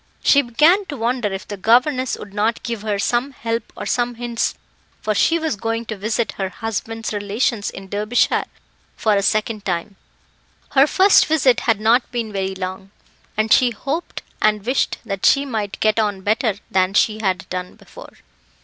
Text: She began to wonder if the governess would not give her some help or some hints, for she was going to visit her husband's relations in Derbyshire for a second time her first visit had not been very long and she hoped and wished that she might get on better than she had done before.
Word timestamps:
She 0.23 0.41
began 0.41 0.87
to 0.87 0.97
wonder 0.97 1.31
if 1.31 1.47
the 1.47 1.57
governess 1.57 2.17
would 2.17 2.33
not 2.33 2.63
give 2.63 2.81
her 2.81 2.97
some 2.97 3.33
help 3.33 3.71
or 3.77 3.85
some 3.85 4.15
hints, 4.15 4.55
for 4.99 5.13
she 5.13 5.37
was 5.37 5.55
going 5.55 5.85
to 5.85 5.95
visit 5.95 6.31
her 6.39 6.49
husband's 6.49 7.13
relations 7.13 7.69
in 7.69 7.87
Derbyshire 7.87 8.45
for 8.97 9.13
a 9.15 9.21
second 9.21 9.63
time 9.63 9.97
her 10.71 10.87
first 10.87 11.27
visit 11.27 11.59
had 11.69 11.79
not 11.79 12.11
been 12.11 12.33
very 12.33 12.55
long 12.55 12.89
and 13.37 13.53
she 13.53 13.69
hoped 13.69 14.23
and 14.41 14.65
wished 14.65 14.97
that 15.05 15.23
she 15.23 15.45
might 15.45 15.79
get 15.79 15.99
on 15.99 16.21
better 16.21 16.55
than 16.71 16.95
she 16.95 17.19
had 17.19 17.47
done 17.51 17.75
before. 17.75 18.11